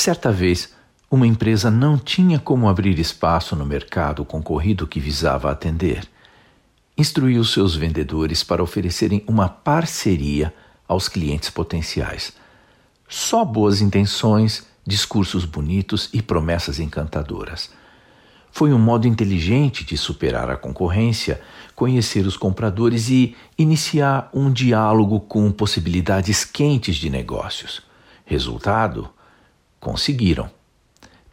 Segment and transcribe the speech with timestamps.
[0.00, 0.72] Certa vez,
[1.10, 6.08] uma empresa não tinha como abrir espaço no mercado concorrido que visava atender.
[6.96, 10.54] Instruiu seus vendedores para oferecerem uma parceria
[10.88, 12.32] aos clientes potenciais.
[13.06, 17.68] Só boas intenções, discursos bonitos e promessas encantadoras.
[18.50, 21.42] Foi um modo inteligente de superar a concorrência,
[21.76, 27.82] conhecer os compradores e iniciar um diálogo com possibilidades quentes de negócios.
[28.24, 29.10] Resultado?
[29.80, 30.50] Conseguiram.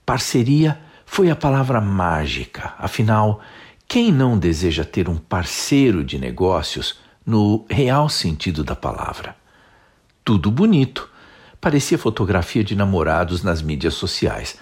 [0.05, 3.42] Parceria foi a palavra mágica, afinal,
[3.88, 9.36] quem não deseja ter um parceiro de negócios no real sentido da palavra?
[10.25, 11.10] Tudo bonito.
[11.61, 14.57] Parecia fotografia de namorados nas mídias sociais,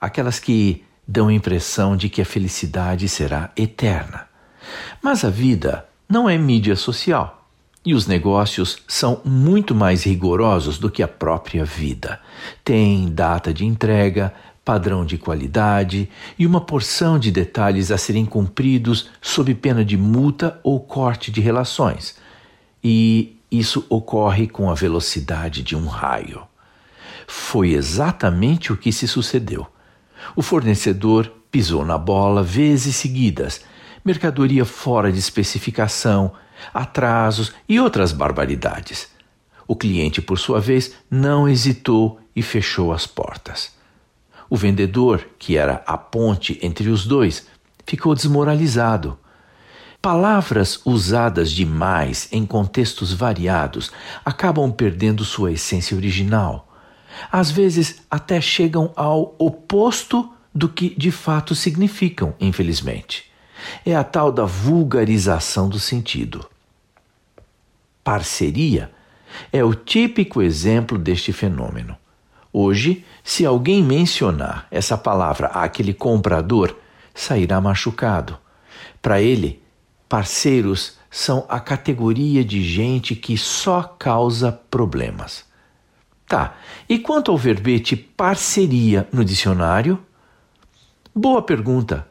[0.00, 4.28] aquelas que dão a impressão de que a felicidade será eterna.
[5.02, 7.35] Mas a vida não é mídia social.
[7.86, 12.20] E os negócios são muito mais rigorosos do que a própria vida.
[12.64, 19.08] Tem data de entrega, padrão de qualidade e uma porção de detalhes a serem cumpridos
[19.22, 22.16] sob pena de multa ou corte de relações.
[22.82, 26.42] E isso ocorre com a velocidade de um raio.
[27.28, 29.64] Foi exatamente o que se sucedeu.
[30.34, 33.60] O fornecedor pisou na bola vezes seguidas,
[34.06, 36.32] mercadoria fora de especificação,
[36.72, 39.08] atrasos e outras barbaridades.
[39.66, 43.74] O cliente, por sua vez, não hesitou e fechou as portas.
[44.48, 47.48] O vendedor, que era a ponte entre os dois,
[47.84, 49.18] ficou desmoralizado.
[50.00, 53.90] Palavras usadas demais em contextos variados
[54.24, 56.72] acabam perdendo sua essência original.
[57.32, 63.26] Às vezes até chegam ao oposto do que de fato significam, infelizmente.
[63.84, 66.48] É a tal da vulgarização do sentido.
[68.02, 68.90] Parceria
[69.52, 71.96] é o típico exemplo deste fenômeno.
[72.52, 76.74] Hoje, se alguém mencionar essa palavra àquele comprador,
[77.14, 78.38] sairá machucado.
[79.02, 79.62] Para ele,
[80.08, 85.44] parceiros são a categoria de gente que só causa problemas.
[86.26, 86.56] Tá,
[86.88, 90.02] e quanto ao verbete parceria no dicionário?
[91.14, 92.06] Boa pergunta,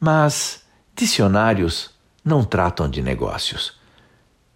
[0.00, 0.65] mas
[0.96, 1.90] dicionários
[2.24, 3.78] não tratam de negócios.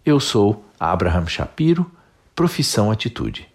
[0.03, 1.89] Eu sou Abraham Shapiro,
[2.35, 3.47] profissão atitude.